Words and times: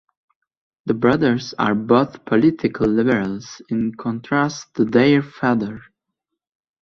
The 0.87 0.95
brothers 0.95 1.53
are 1.59 1.75
both 1.75 2.25
political 2.25 2.87
liberals, 2.87 3.61
in 3.69 3.93
contrast 3.93 4.73
to 4.73 4.85
their 4.85 5.21
father. 5.21 5.79